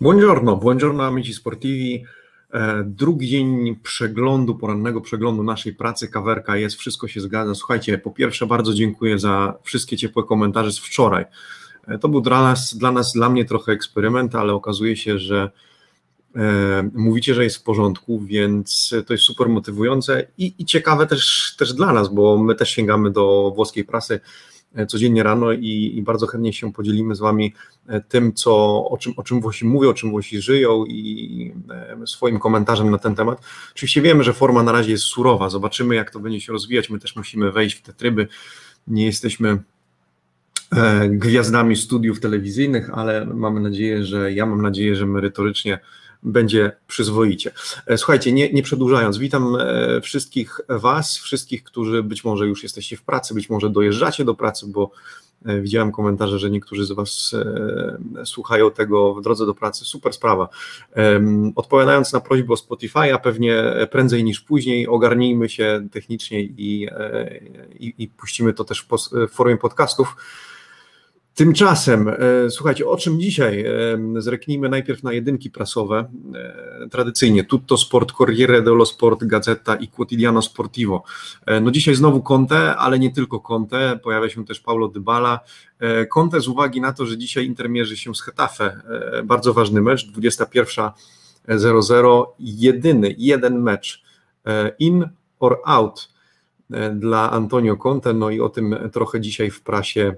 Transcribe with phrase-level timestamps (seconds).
[0.00, 2.04] Buongiorno, buongiorno amici sportivi.
[2.54, 7.54] E, drugi dzień przeglądu, porannego przeglądu naszej pracy, kawerka jest, wszystko się zgadza.
[7.54, 11.24] Słuchajcie, po pierwsze bardzo dziękuję za wszystkie ciepłe komentarze z wczoraj.
[11.88, 15.50] E, to był dla nas, dla nas, dla mnie trochę eksperyment, ale okazuje się, że
[16.36, 21.54] e, mówicie, że jest w porządku, więc to jest super motywujące i, i ciekawe też,
[21.58, 24.20] też dla nas, bo my też sięgamy do włoskiej prasy
[24.88, 27.54] codziennie rano i, i, bardzo chętnie się podzielimy z Wami
[27.86, 32.06] e, tym, co, o, czym, o czym Włosi mówią, o czym Włosi żyją i e,
[32.06, 33.40] swoim komentarzem na ten temat.
[33.72, 36.98] Oczywiście wiemy, że forma na razie jest surowa, zobaczymy jak to będzie się rozwijać, my
[36.98, 38.28] też musimy wejść w te tryby,
[38.86, 39.58] nie jesteśmy
[41.08, 45.78] gwiazdami studiów telewizyjnych, ale mamy nadzieję, że ja mam nadzieję, że merytorycznie
[46.22, 47.52] będzie przyzwoicie.
[47.86, 52.96] E, słuchajcie, nie, nie przedłużając, witam e, wszystkich Was, wszystkich, którzy być może już jesteście
[52.96, 54.90] w pracy, być może dojeżdżacie do pracy, bo
[55.44, 57.34] e, widziałem komentarze, że niektórzy z Was
[58.24, 59.84] słuchają tego w drodze do pracy.
[59.84, 60.48] Super sprawa.
[61.56, 66.88] Odpowiadając na prośbę o Spotify, a pewnie prędzej niż później ogarnijmy się technicznie i,
[67.78, 70.16] i, i puścimy to też w formie podcastów.
[71.38, 72.14] Tymczasem, e,
[72.50, 73.60] słuchajcie, o czym dzisiaj?
[73.60, 73.70] E,
[74.18, 76.10] zreknijmy najpierw na jedynki prasowe.
[76.34, 81.02] E, tradycyjnie Tutto Sport, Corriere dello Sport, Gazeta i Quotidiano Sportivo.
[81.60, 85.40] No dzisiaj znowu Conte, ale nie tylko Conte, pojawia się też Paulo Dybala.
[86.14, 88.80] Conte z uwagi na to, że dzisiaj Inter mierzy się z Hetafe.
[89.24, 94.02] Bardzo ważny mecz, 21.00, jedyny, jeden mecz
[94.78, 95.08] in
[95.40, 96.08] or out
[96.92, 100.14] dla Antonio Conte, no i o tym trochę dzisiaj w prasie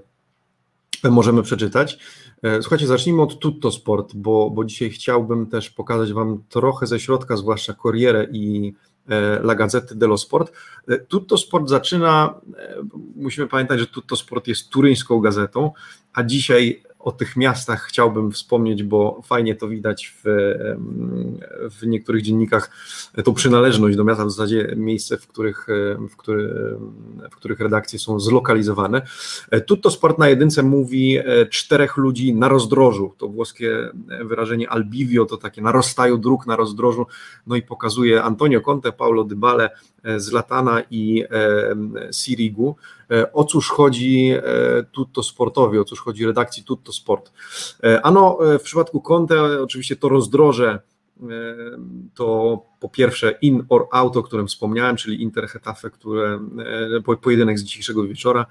[1.03, 1.97] możemy przeczytać.
[2.43, 6.99] E, słuchajcie, zacznijmy od Tutto Sport, bo, bo dzisiaj chciałbym też pokazać Wam trochę ze
[6.99, 8.73] środka, zwłaszcza Corriere i
[9.09, 10.51] e, La Gazzetta dello Sport.
[10.87, 12.33] E, Tutto Sport zaczyna,
[13.15, 15.71] musimy pamiętać, że Tutto Sport jest turyńską gazetą,
[16.13, 20.23] a dzisiaj o tych miastach chciałbym wspomnieć, bo fajnie to widać w,
[21.79, 22.71] w niektórych dziennikach,
[23.23, 25.67] tą przynależność do miasta, w zasadzie miejsce, w których,
[26.09, 26.75] w, który,
[27.31, 29.01] w których redakcje są zlokalizowane.
[29.67, 33.89] Tutto Sport na jedynce mówi e, czterech ludzi na rozdrożu, to włoskie
[34.23, 37.05] wyrażenie albivio, to takie na rozstaju dróg, na rozdrożu,
[37.47, 39.71] no i pokazuje Antonio Conte, Paulo Dybale, e,
[40.17, 42.75] Zlatana i e, Sirigu.
[43.11, 44.41] E, o cóż chodzi e,
[44.91, 47.31] Tutto Sportowi, o cóż chodzi redakcji Tutto Sport.
[47.83, 50.79] E, ano, w przypadku Conte oczywiście to rozdroże
[52.13, 56.39] to po pierwsze in or out, o którym wspomniałem, czyli Inter Hetafe, które,
[57.21, 58.45] pojedynek z dzisiejszego wieczora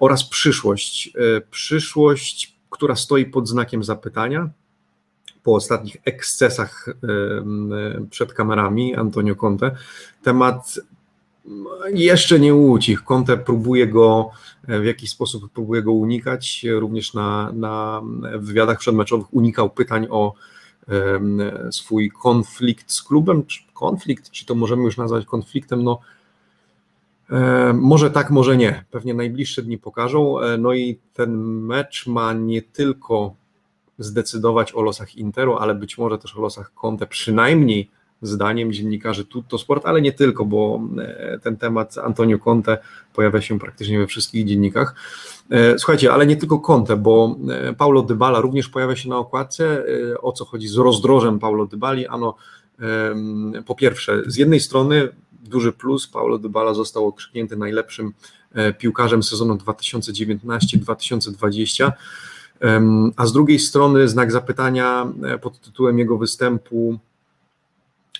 [0.00, 1.12] oraz przyszłość.
[1.50, 4.50] Przyszłość, która stoi pod znakiem zapytania
[5.48, 6.86] po ostatnich ekscesach
[8.10, 9.76] przed kamerami Antonio Conte.
[10.22, 10.80] Temat
[11.92, 13.04] jeszcze nie ucich.
[13.04, 14.30] Conte próbuje go
[14.68, 16.66] w jakiś sposób próbuje go unikać.
[16.70, 18.02] Również na, na
[18.38, 20.34] wywiadach przedmeczowych unikał pytań o
[21.70, 23.46] swój konflikt z klubem.
[23.46, 25.84] Czy konflikt, czy to możemy już nazwać konfliktem?
[25.84, 25.98] No,
[27.30, 28.84] e, może tak, może nie.
[28.90, 30.40] Pewnie najbliższe dni pokażą.
[30.40, 33.34] E, no i ten mecz ma nie tylko
[33.98, 37.90] zdecydować o losach Interu, ale być może też o losach Conte, przynajmniej
[38.22, 42.78] zdaniem dziennikarzy Tutto Sport, ale nie tylko, bo e, ten temat Antonio Conte
[43.14, 44.94] pojawia się praktycznie we wszystkich dziennikach.
[45.50, 49.84] E, słuchajcie, ale nie tylko Conte, bo e, Paulo Dybala również pojawia się na okładce.
[50.22, 52.06] O co chodzi z rozdrożem Paulo Dybali?
[52.06, 52.34] Ano,
[53.66, 58.12] po pierwsze, z jednej strony duży plus, Paulo Dybala został okrzyknięty najlepszym
[58.78, 61.92] piłkarzem sezonu 2019-2020,
[63.16, 66.98] a z drugiej strony znak zapytania pod tytułem jego występu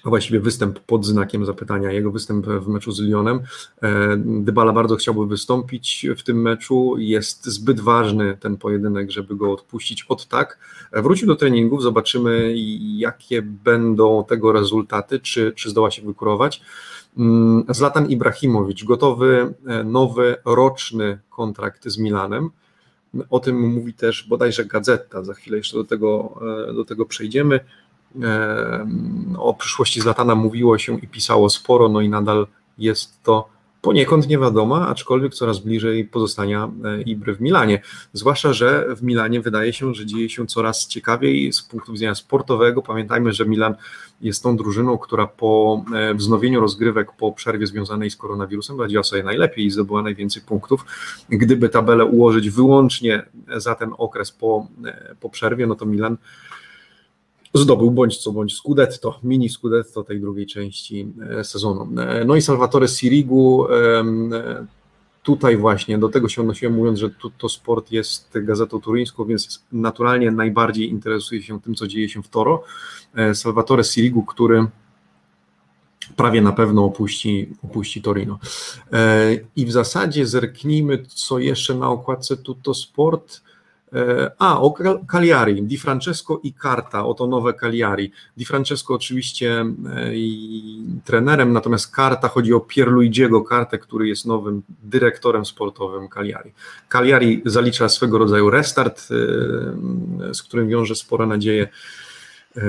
[0.04, 3.40] a właściwie występ pod znakiem zapytania, jego występ w meczu z Lyonem.
[3.82, 9.52] E, Dybala bardzo chciałby wystąpić w tym meczu, jest zbyt ważny ten pojedynek, żeby go
[9.52, 10.58] odpuścić od tak.
[10.92, 12.54] E, wrócił do treningów, zobaczymy
[12.96, 16.62] jakie będą tego rezultaty, czy, czy zdoła się wykurować.
[17.18, 22.50] Mm, Zlatan Ibrahimowicz, gotowy e, nowy roczny kontrakt z Milanem.
[23.30, 26.40] O tym mówi też bodajże Gazeta, za chwilę jeszcze do tego,
[26.74, 27.60] do tego przejdziemy.
[29.38, 32.46] O przyszłości Zlatana mówiło się i pisało sporo, no i nadal
[32.78, 33.48] jest to
[33.82, 37.82] poniekąd niewiadoma, aczkolwiek coraz bliżej pozostania e, Ibry w Milanie.
[38.12, 42.82] Zwłaszcza, że w Milanie wydaje się, że dzieje się coraz ciekawiej z punktu widzenia sportowego.
[42.82, 43.74] Pamiętajmy, że Milan
[44.20, 49.22] jest tą drużyną, która po e, wznowieniu rozgrywek po przerwie związanej z koronawirusem radziła sobie
[49.22, 50.84] najlepiej i zdobyła najwięcej punktów.
[51.28, 53.22] Gdyby tabelę ułożyć wyłącznie
[53.56, 56.16] za ten okres po, e, po przerwie, no to Milan
[57.54, 62.00] zdobył bądź co bądź Scudetto, mini Scudetto tej drugiej części e, sezonu.
[62.00, 63.66] E, no i Salvatore Sirigu,
[65.22, 70.30] tutaj właśnie do tego się odnosiłem, mówiąc, że to Sport jest gazetą turyńską, więc naturalnie
[70.30, 72.64] najbardziej interesuje się tym, co dzieje się w Toro.
[73.34, 74.66] Salvatore Sirigu, który
[76.16, 78.38] prawie na pewno opuści, opuści Torino.
[79.56, 83.40] I w zasadzie zerknijmy, co jeszcze na okładce Tutto Sport.
[83.92, 84.72] E, a, o
[85.06, 88.12] Cagliari, Di Francesco i Carta, oto nowe Cagliari.
[88.34, 90.12] Di Francesco oczywiście e,
[91.04, 96.52] trenerem, natomiast Carta, chodzi o Pierluigiego Cartę, który jest nowym dyrektorem sportowym Cagliari.
[96.88, 101.68] Cagliari zalicza swego rodzaju restart, e, z którym wiąże spore nadzieje,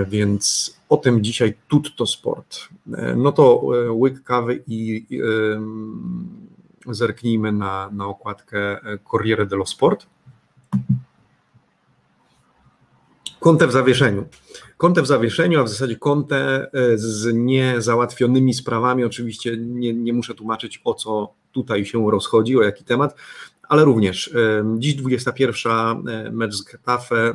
[0.07, 2.57] więc o tym dzisiaj tutto sport.
[3.15, 5.07] No to łyk kawy i
[6.89, 8.79] zerknijmy na, na okładkę
[9.11, 10.05] Corriere dello Sport.
[13.39, 14.25] Kontę w zawieszeniu.
[14.77, 19.03] Kontę w zawieszeniu, a w zasadzie kontę e, z niezałatwionymi sprawami.
[19.03, 23.15] Oczywiście nie, nie muszę tłumaczyć, o co tutaj się rozchodzi, o jaki temat,
[23.69, 25.71] ale również e, dziś 21
[26.07, 27.33] e, mecz z Getafe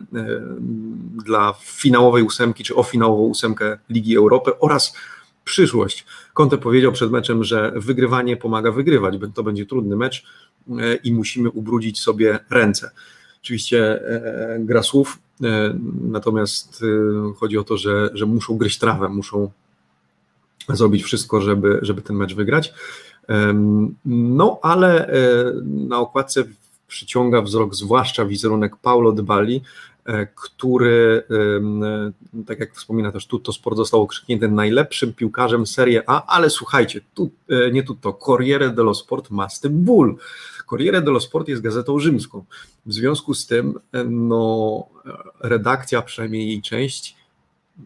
[1.24, 4.96] dla finałowej ósemki, czy o finałową ósemkę Ligi Europy oraz
[5.44, 6.06] przyszłość.
[6.34, 10.24] Conte powiedział przed meczem, że wygrywanie pomaga wygrywać, to będzie trudny mecz
[11.04, 12.90] i musimy ubrudzić sobie ręce.
[13.40, 14.02] Oczywiście
[14.58, 15.18] gra słów,
[16.00, 19.50] natomiast e, chodzi o to, że, że muszą gryźć trawę, muszą
[20.68, 22.74] zrobić wszystko, żeby, żeby ten mecz wygrać.
[24.04, 25.12] No, ale e,
[25.64, 26.44] na okładce
[26.88, 29.62] przyciąga wzrok zwłaszcza wizerunek Paulo Dybali,
[30.34, 31.22] który,
[32.46, 37.30] tak jak wspomina też Tutto Sport, został okrzyknięty najlepszym piłkarzem Serie A, ale słuchajcie, tu,
[37.72, 40.16] nie Tutto, Corriere dello Sport ma z tym ból.
[40.70, 42.44] Corriere dello Sport jest gazetą rzymską.
[42.86, 43.74] W związku z tym
[44.10, 44.86] no,
[45.40, 47.16] redakcja, przynajmniej jej część,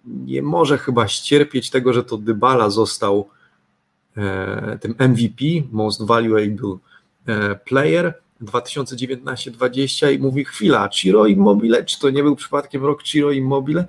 [0.05, 3.29] nie może chyba ścierpieć tego, że to Dybala został
[4.17, 6.77] e, tym MVP, Most Valuable
[7.27, 13.33] e, Player 2019-20 i mówi chwila, Ciro Immobile, czy to nie był przypadkiem rok Ciro
[13.33, 13.87] Immobile?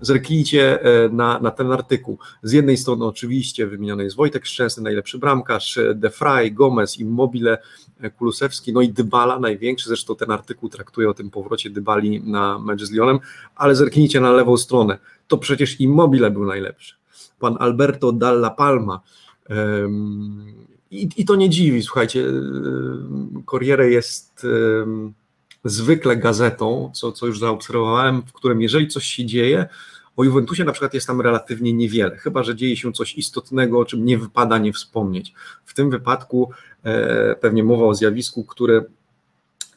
[0.00, 2.18] Zerknijcie e, na, na ten artykuł.
[2.42, 7.58] Z jednej strony oczywiście wymieniony jest Wojtek Szczęsny, najlepszy bramkarz, e, De Frey, Gomez, Immobile,
[8.00, 12.58] e, Kulusewski, no i Dybala największy, zresztą ten artykuł traktuje o tym powrocie Dybali na
[12.58, 13.18] mecz z Lyonem,
[13.56, 14.98] ale zerknijcie na lewą stronę,
[15.28, 16.94] to przecież Immobile był najlepszy.
[17.38, 19.00] Pan Alberto Dalla Palma,
[20.92, 22.24] i, I, to nie dziwi, słuchajcie,
[23.46, 24.46] Corriere jest
[25.64, 29.68] zwykle gazetą, co, co już zaobserwowałem, w którym jeżeli coś się dzieje,
[30.16, 33.84] o Juventusie na przykład jest tam relatywnie niewiele, chyba że dzieje się coś istotnego, o
[33.84, 35.34] czym nie wypada nie wspomnieć.
[35.64, 36.50] W tym wypadku
[36.84, 38.84] e, pewnie mowa o zjawisku, które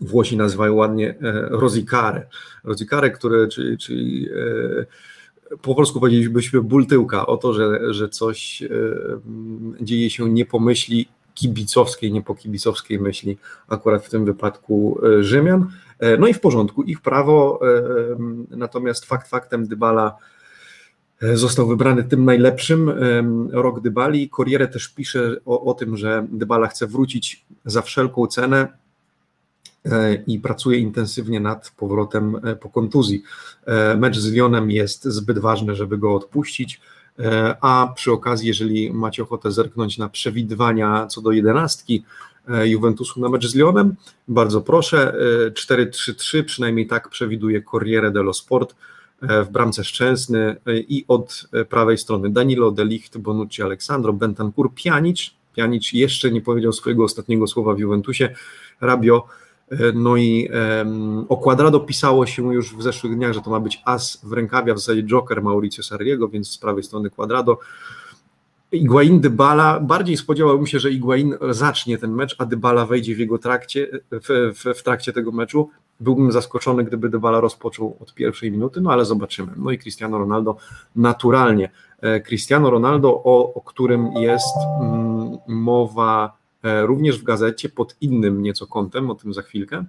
[0.02, 2.28] Włosi nazywają ładnie e, rozikare.
[2.64, 4.86] Rozikare, które, czyli, czyli e,
[5.62, 8.68] po polsku powiedzielibyśmy ból tyłka, o to, że, że coś e,
[9.82, 13.38] dzieje się nie po myśli kibicowskiej, nie po kibicowskiej myśli,
[13.68, 15.72] akurat w tym wypadku e, Rzymian.
[16.00, 17.60] E, no i w porządku, ich prawo,
[18.50, 20.16] natomiast fakt faktem Dybala
[21.34, 22.92] został wybrany tym najlepszym
[23.52, 24.30] rok Dybali.
[24.30, 28.68] Corriere też pisze o, o tym, że Dybala chce wrócić za wszelką cenę
[30.28, 33.24] i pracuje intensywnie nad powrotem po kontuzji.
[33.98, 36.82] Mecz z Lyonem jest zbyt ważny, żeby go odpuścić.
[37.20, 42.04] E, a przy okazji, jeżeli macie ochotę zerknąć na przewidywania co do jedenastki
[42.50, 43.96] e, Juventusu na mecz z Lyonem,
[44.28, 45.14] bardzo proszę,
[45.54, 48.76] 4-3-3, e, przynajmniej tak przewiduje Corriere dello Sport,
[49.22, 56.32] w bramce Szczęsny i od prawej strony Danilo, Delicht, Bonucci, Aleksandro, Bentancur, Pjanic, Pjanic jeszcze
[56.32, 58.36] nie powiedział swojego ostatniego słowa w Juventusie,
[58.82, 59.28] Rabio,
[59.94, 63.82] no i um, o Quadrado pisało się już w zeszłych dniach, że to ma być
[63.86, 67.60] as w rękawie, w zasadzie Joker Mauricio Sarriego, więc z prawej strony Quadrado.
[68.72, 73.38] Iguain Dybala, bardziej spodziewałbym się, że Iguain zacznie ten mecz, a Dybala wejdzie w jego
[73.38, 75.70] trakcie, w, w, w trakcie tego meczu.
[76.00, 79.52] Byłbym zaskoczony, gdyby Dybala rozpoczął od pierwszej minuty, no ale zobaczymy.
[79.58, 80.58] No i Cristiano Ronaldo
[80.96, 81.72] naturalnie.
[82.02, 86.45] E, Cristiano Ronaldo, o, o którym jest mm, mowa E,
[86.86, 89.86] również w gazecie pod innym nieco kątem, o tym za chwilkę.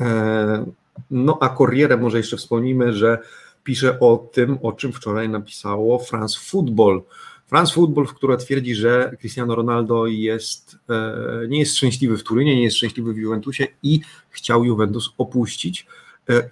[0.00, 0.66] E,
[1.10, 3.18] no a Corriere może jeszcze wspomnimy, że
[3.64, 7.02] pisze o tym, o czym wczoraj napisało France Football.
[7.46, 12.62] France Football, która twierdzi, że Cristiano Ronaldo jest, e, nie jest szczęśliwy w Turynie, nie
[12.62, 15.86] jest szczęśliwy w Juventusie i chciał Juventus opuścić.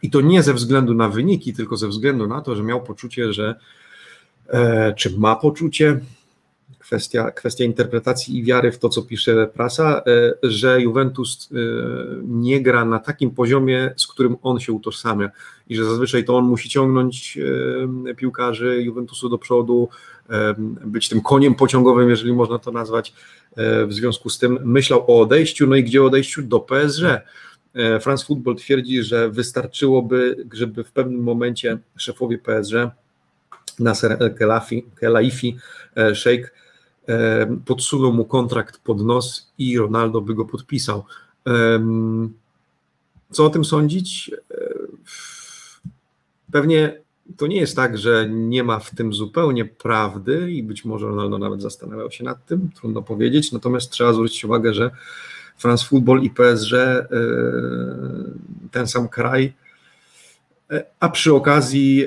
[0.02, 3.32] I to nie ze względu na wyniki, tylko ze względu na to, że miał poczucie,
[3.32, 3.54] że
[4.96, 6.00] czy ma poczucie,
[6.92, 10.02] kwestia, kwestia interpretacji i wiary w to, co pisze prasa,
[10.42, 11.48] że Juventus
[12.22, 15.30] nie gra na takim poziomie, z którym on się utożsamia
[15.68, 17.38] i że zazwyczaj to on musi ciągnąć
[18.16, 19.88] piłkarzy Juventusu do przodu,
[20.84, 23.14] być tym koniem pociągowym, jeżeli można to nazwać.
[23.86, 26.42] W związku z tym myślał o odejściu, no i gdzie odejściu?
[26.42, 27.20] Do PSG.
[28.00, 32.74] France Football twierdzi, że wystarczyłoby, żeby w pewnym momencie szefowie PSG
[33.78, 34.34] Nasser El
[35.00, 35.56] Khelaifi,
[35.96, 36.50] e, Sheikh, e,
[37.64, 41.04] podsunął mu kontrakt pod nos i Ronaldo by go podpisał.
[43.30, 44.30] Co o tym sądzić?
[44.50, 44.74] E,
[46.52, 47.02] pewnie
[47.36, 51.38] to nie jest tak, że nie ma w tym zupełnie prawdy i być może Ronaldo
[51.38, 54.90] nawet zastanawiał się nad tym, trudno powiedzieć, natomiast trzeba zwrócić uwagę, że
[55.58, 56.72] France Football i PSG,
[58.70, 59.52] ten sam kraj,
[61.00, 62.06] a przy okazji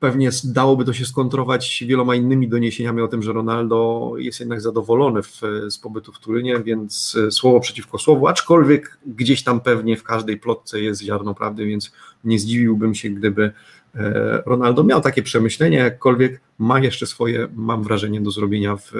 [0.00, 5.22] pewnie dałoby to się skontrować wieloma innymi doniesieniami o tym, że Ronaldo jest jednak zadowolony
[5.22, 10.02] w, z pobytu w Turynie, więc e, słowo przeciwko słowu, aczkolwiek gdzieś tam pewnie w
[10.02, 11.92] każdej plotce jest ziarno prawdy, więc
[12.24, 13.52] nie zdziwiłbym się, gdyby
[13.94, 18.92] e, Ronaldo miał takie przemyślenia, jakkolwiek ma jeszcze swoje, mam wrażenie, do zrobienia w,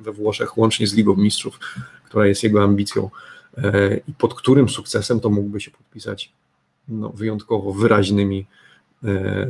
[0.00, 1.58] we Włoszech, łącznie z Ligą Mistrzów,
[2.04, 3.10] która jest jego ambicją
[3.58, 6.32] e, i pod którym sukcesem to mógłby się podpisać
[6.88, 8.65] no, wyjątkowo wyraźnymi E,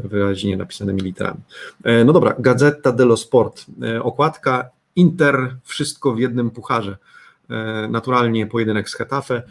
[0.05, 1.41] wyraźnie napisanymi literami.
[1.85, 6.97] E, no dobra, Gazeta dello Sport, e, okładka Inter, wszystko w jednym pucharze.
[7.89, 9.43] Naturalnie pojedynek z Hetafe,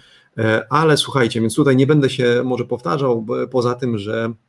[0.69, 4.44] ale słuchajcie, więc tutaj nie będę się może powtarzał, poza tym, że E,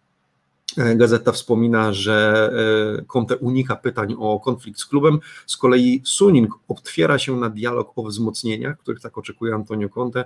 [0.96, 2.50] gazeta wspomina, że
[2.99, 5.18] e, Conte unika pytań o konflikt z klubem.
[5.46, 10.25] Z kolei Suning otwiera się na dialog o wzmocnieniach, których tak oczekuje Antonio Conte,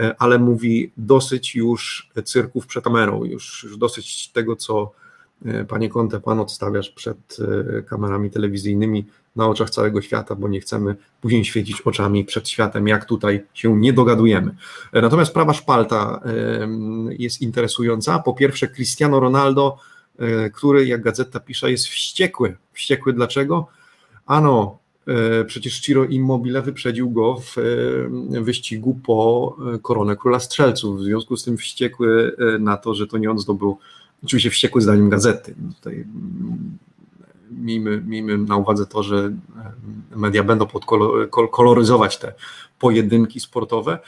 [0.00, 4.92] e, ale mówi dosyć już cyrków przed kamerą, już, już dosyć tego, co
[5.68, 7.36] panie Conte, pan odstawiasz przed
[7.86, 9.06] kamerami telewizyjnymi
[9.36, 13.76] na oczach całego świata, bo nie chcemy później świecić oczami przed światem, jak tutaj się
[13.76, 14.56] nie dogadujemy.
[14.92, 16.20] Natomiast prawa szpalta
[17.18, 18.18] jest interesująca.
[18.18, 19.78] Po pierwsze, Cristiano Ronaldo
[20.20, 22.56] E, który, jak gazeta pisze, jest wściekły.
[22.72, 23.66] Wściekły dlaczego?
[24.26, 30.98] Ano, e, przecież Ciro Immobile wyprzedził go w e, wyścigu po koronę króla strzelców.
[30.98, 33.78] W związku z tym wściekły na to, że to nie on zdobył,
[34.24, 35.54] oczywiście wściekły zdaniem gazety.
[35.76, 36.04] Tutaj
[37.50, 39.32] miejmy, miejmy na uwadze to, że
[40.16, 42.34] media będą podkoloryzować te
[42.78, 43.98] pojedynki sportowe.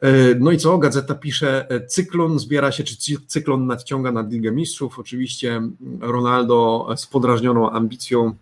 [0.00, 0.78] E, no i co?
[0.78, 2.96] Gazeta pisze, e, cyklon zbiera się, czy
[3.26, 4.98] cyklon nadciąga nad Ligę Mistrzów.
[4.98, 5.62] Oczywiście
[6.00, 8.34] Ronaldo z podrażnioną ambicją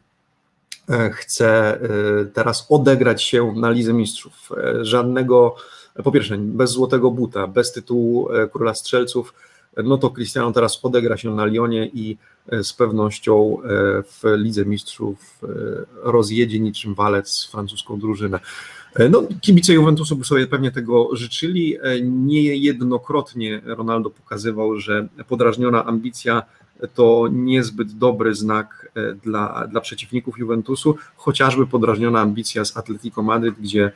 [0.89, 1.81] e, chce
[2.35, 4.51] teraz odegrać się na Lidze Mistrzów.
[4.81, 5.57] Żadnego,
[6.05, 9.35] po pierwsze, bez złotego buta, bez tytułu króla strzelców,
[9.85, 12.17] no to Cristiano teraz odegra się na Lyonie i
[12.63, 13.57] z pewnością
[14.03, 15.41] w Lidze Mistrzów
[16.03, 18.41] rozjedzie niczym walec francuską drużynę.
[18.95, 21.77] E, no, kibice Juventusu by sobie pewnie tego życzyli.
[21.77, 26.43] E, niejednokrotnie Ronaldo pokazywał, że podrażniona ambicja
[26.95, 33.55] to niezbyt dobry znak e, dla, dla przeciwników Juventusu, chociażby podrażniona ambicja z Atletico Madryt,
[33.61, 33.93] gdzie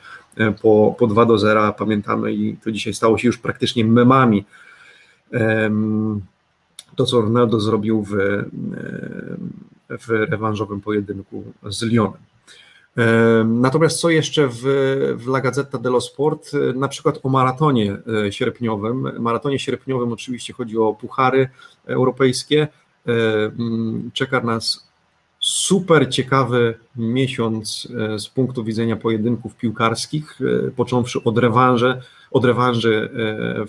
[0.61, 4.45] po, po 2 do 0 pamiętamy i to dzisiaj stało się już praktycznie memami
[6.95, 8.13] to, co Ronaldo zrobił w,
[9.89, 12.21] w rewanżowym pojedynku z Lyonem.
[13.45, 14.61] Natomiast co jeszcze w,
[15.17, 19.11] w La Gazzetta dello Sport, na przykład o maratonie e, sierpniowym.
[19.19, 21.49] Maratonie sierpniowym oczywiście chodzi o puchary
[21.85, 22.67] europejskie.
[24.13, 24.89] Czeka nas
[25.39, 33.09] super ciekawy miesiąc e, z punktu widzenia pojedynków piłkarskich, e, począwszy od rewanży, od rewanży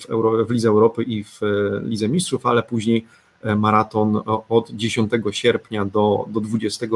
[0.01, 1.41] w, Euro, w Lidze Europy i w
[1.83, 3.07] Lidze Mistrzów, ale później
[3.57, 6.87] maraton od 10 sierpnia do, do 20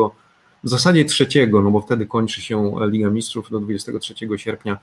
[0.65, 4.79] w zasadzie trzeciego, no bo wtedy kończy się Liga Mistrzów do 23 sierpnia.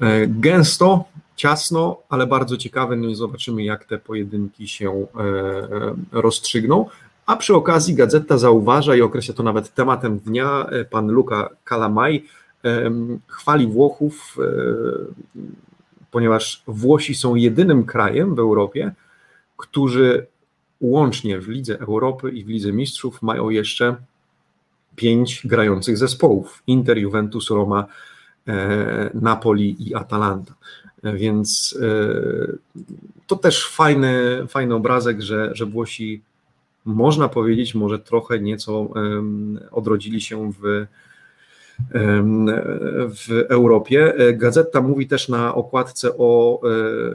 [0.00, 1.04] E, gęsto,
[1.36, 5.06] ciasno, ale bardzo ciekawe, no i zobaczymy jak te pojedynki się e,
[6.12, 6.86] rozstrzygną.
[7.26, 12.24] A przy okazji gazeta zauważa i określa to nawet tematem dnia, e, pan Luca Calamaj
[13.26, 14.36] chwali Włochów,
[16.10, 18.92] ponieważ Włosi są jedynym krajem w Europie,
[19.56, 20.26] którzy
[20.80, 23.96] łącznie w Lidze Europy i w Lidze Mistrzów mają jeszcze
[24.96, 27.86] pięć grających zespołów: Inter, Juventus, Roma,
[28.48, 30.54] e, Napoli i Atalanta.
[31.02, 32.78] E, więc e,
[33.26, 36.22] to też fajny, fajny obrazek, że, że Włosi,
[36.84, 38.88] można powiedzieć, może trochę nieco
[39.70, 40.86] odrodzili się w,
[43.10, 44.14] w Europie.
[44.34, 46.60] Gazeta mówi też na okładce o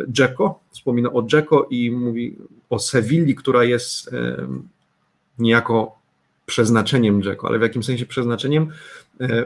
[0.07, 2.35] Dzeko, wspomina o Dzeko i mówi
[2.69, 4.11] o Sewilli, która jest
[5.39, 5.95] niejako
[6.45, 8.67] przeznaczeniem Dzeko, ale w jakim sensie przeznaczeniem?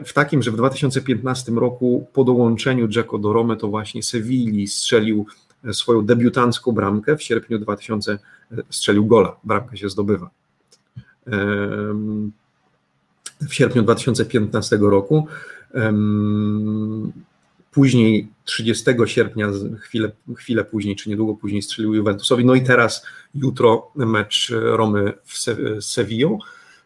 [0.04, 5.26] W takim, że w 2015 roku po dołączeniu Dzeko do Romy to właśnie Sewilli strzelił
[5.72, 8.18] swoją debiutancką bramkę, w sierpniu 2000
[8.70, 10.30] strzelił gola, bramka się zdobywa.
[13.40, 15.26] W sierpniu 2015 roku
[17.72, 19.48] Później 30 sierpnia,
[19.80, 22.44] chwilę, chwilę później, czy niedługo później strzelił Juventusowi.
[22.44, 25.48] No i teraz jutro mecz Romy z
[25.84, 26.38] Sevillą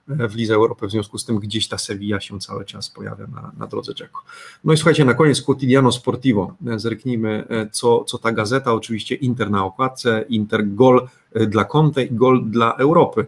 [0.09, 3.53] w Lidze Europy, w związku z tym gdzieś ta Sevilla się cały czas pojawia na,
[3.59, 4.23] na drodze Dzeko.
[4.65, 6.57] No i słuchajcie, na koniec Quotidiano Sportivo.
[6.77, 11.09] Zerknijmy, co, co ta gazeta, oczywiście Inter na okładce, Inter gol
[11.47, 13.27] dla Conte i gol dla Europy.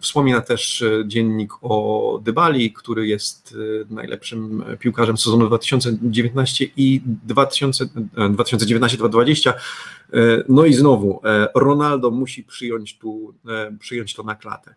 [0.00, 3.56] Wspomina też e, dziennik o Dybali, który jest
[3.90, 9.50] e, najlepszym piłkarzem sezonu 2019 i 2019-2020.
[9.50, 9.54] E,
[10.48, 11.20] no i znowu,
[11.54, 13.34] Ronaldo musi przyjąć, tu,
[13.80, 14.74] przyjąć to na klatę.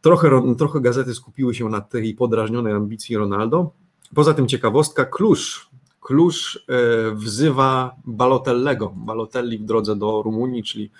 [0.00, 3.72] Trochę, trochę gazety skupiły się na tej podrażnionej ambicji Ronaldo.
[4.14, 6.66] Poza tym ciekawostka, Klusz, Klusz
[7.12, 8.92] wzywa Balotellego.
[8.96, 10.90] Balotelli w drodze do Rumunii, czyli E,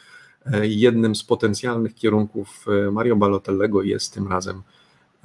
[0.62, 4.62] jednym z potencjalnych kierunków e, Mario Balotellego jest tym razem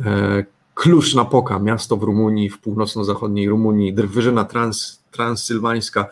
[0.05, 6.07] e, Kluż-Napoka, miasto w Rumunii, w północno-zachodniej Rumunii, Drwyżyna trans, transsylwańska.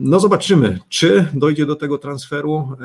[0.00, 2.76] No zobaczymy, czy dojdzie do tego transferu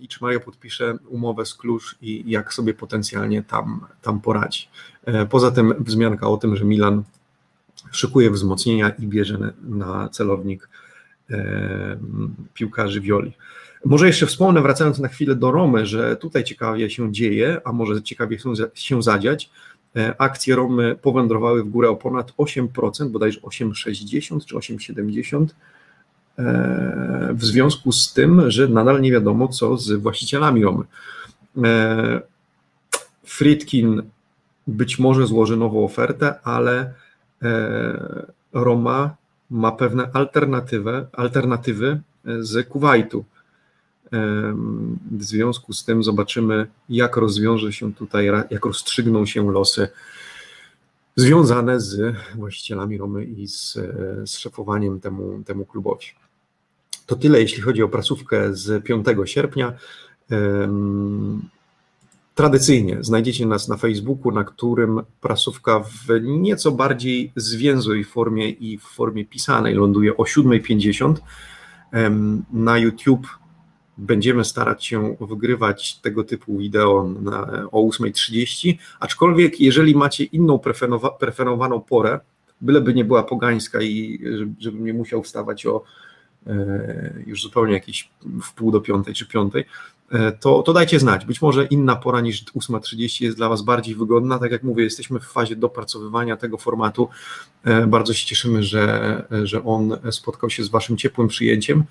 [0.00, 4.68] i czy Mario podpisze umowę z Kluż i jak sobie potencjalnie tam, tam poradzi.
[5.30, 7.02] Poza tym wzmianka o tym, że Milan
[7.90, 10.68] szykuje wzmocnienia i bierze na celownik
[12.54, 13.32] piłkarzy Wioli.
[13.84, 18.02] Może jeszcze wspomnę, wracając na chwilę do Romy, że tutaj ciekawie się dzieje, a może
[18.02, 18.38] ciekawie
[18.74, 19.50] się zadziać.
[19.96, 25.46] E, akcje Romy powędrowały w górę o ponad 8%, bodajże 8,60 czy 8,70
[26.38, 30.84] e, w związku z tym, że nadal nie wiadomo, co z właścicielami Romy.
[31.64, 32.20] E,
[33.24, 34.02] Fritkin
[34.66, 36.92] być może złoży nową ofertę, ale
[38.52, 39.16] Roma
[39.50, 42.00] ma pewne alternatywy, alternatywy
[42.40, 43.24] z Kuwaitu.
[45.10, 49.88] W związku z tym zobaczymy, jak rozwiąże się tutaj, jak rozstrzygną się losy
[51.16, 53.72] związane z właścicielami Romy i z,
[54.24, 56.06] z szefowaniem temu, temu klubowi.
[57.06, 59.72] To tyle, jeśli chodzi o prasówkę z 5 sierpnia.
[62.38, 68.82] Tradycyjnie znajdziecie nas na Facebooku, na którym prasówka w nieco bardziej zwięzłej formie i w
[68.82, 71.14] formie pisanej ląduje o 7.50.
[72.52, 73.26] Na YouTube
[73.96, 80.60] będziemy starać się wygrywać tego typu wideo na, o 8.30, aczkolwiek jeżeli macie inną
[81.20, 82.20] preferowaną porę,
[82.60, 84.20] byleby nie była pogańska i
[84.58, 85.84] żebym nie musiał wstawać o
[86.46, 88.10] e, już zupełnie jakieś
[88.42, 89.64] w pół do piątej czy piątej,
[90.40, 91.24] to, to dajcie znać.
[91.24, 94.38] Być może inna pora niż 8.30 jest dla Was bardziej wygodna.
[94.38, 97.08] Tak jak mówię, jesteśmy w fazie dopracowywania tego formatu.
[97.64, 101.84] E, bardzo się cieszymy, że, że on spotkał się z Waszym ciepłym przyjęciem.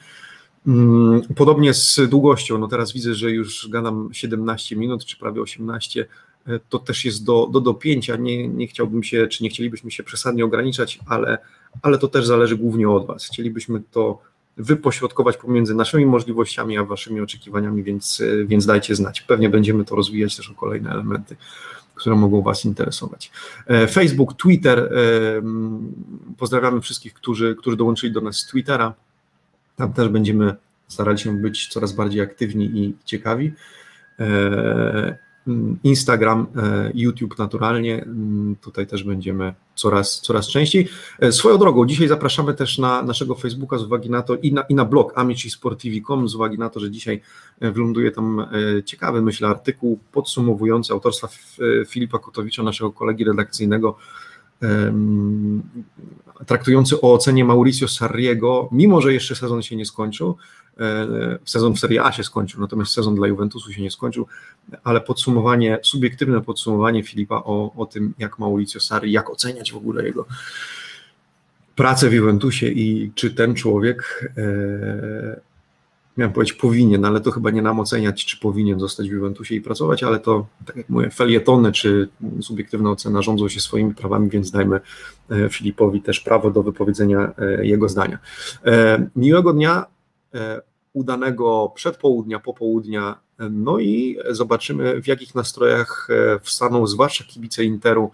[0.67, 2.57] Mm, podobnie z długością.
[2.57, 6.05] No teraz widzę, że już gadam 17 minut, czy prawie 18.
[6.47, 8.15] E, to też jest do, do dopięcia.
[8.15, 11.37] Nie, nie chciałbym się, czy nie chcielibyśmy się przesadnie ograniczać, ale,
[11.81, 13.25] ale to też zależy głównie od Was.
[13.25, 14.21] Chcielibyśmy to
[14.57, 19.21] wypośrodkować pomiędzy naszymi możliwościami a waszymi oczekiwaniami, więc, więc dajcie znać.
[19.21, 21.35] Pewnie będziemy to rozwijać też o kolejne elementy,
[21.95, 23.31] które mogą Was interesować.
[23.67, 24.79] E, Facebook, Twitter.
[24.79, 24.89] E,
[26.37, 28.93] pozdrawiamy wszystkich, którzy, którzy dołączyli do nas z Twittera.
[29.75, 30.55] Tam też będziemy
[30.87, 33.53] starali się być coraz bardziej aktywni i ciekawi.
[35.83, 38.03] Instagram, e, YouTube naturalnie.
[38.03, 40.87] Mm, tutaj też będziemy coraz, coraz częściej.
[41.19, 44.61] E, swoją drogą, dzisiaj zapraszamy też na naszego Facebooka z uwagi na to i na,
[44.61, 47.21] i na blog amicisportivi.com z uwagi na to, że dzisiaj
[47.59, 48.47] e, wląduje tam
[48.85, 51.27] ciekawy, myślę, artykuł podsumowujący autorstwa
[51.87, 53.97] Filipa Kotowicza, naszego kolegi redakcyjnego,
[56.45, 60.37] traktujący o ocenie Mauricio Sarriego, mimo że jeszcze sezon się nie skończył,
[61.45, 64.27] sezon w Serie A się skończył, natomiast sezon dla Juventusu się nie skończył,
[64.83, 70.03] ale podsumowanie, subiektywne podsumowanie Filipa o, o tym, jak Mauricio Sarri, jak oceniać w ogóle
[70.03, 70.25] jego
[71.75, 75.41] pracę w Juventusie i czy ten człowiek e,
[76.17, 79.61] miałem powiedzieć powinien, ale to chyba nie nam oceniać, czy powinien zostać w Juventusie i
[79.61, 82.09] pracować, ale to, tak jak mówię, felietony czy
[82.41, 84.79] subiektywna ocena rządzą się swoimi prawami, więc dajmy
[85.31, 88.19] e, Filipowi też prawo do wypowiedzenia e, jego zdania.
[88.65, 89.85] E, miłego dnia,
[90.93, 93.15] udanego przedpołudnia, popołudnia,
[93.51, 96.07] no i zobaczymy w jakich nastrojach
[96.41, 98.11] wstaną zwłaszcza kibice Interu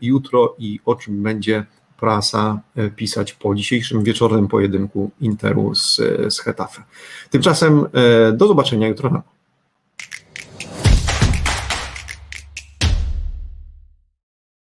[0.00, 1.66] jutro i o czym będzie
[1.98, 5.96] prasa e, pisać po dzisiejszym wieczornym pojedynku Interu z,
[6.28, 6.82] z Hetafe.
[7.30, 9.37] Tymczasem e, do zobaczenia jutro rano.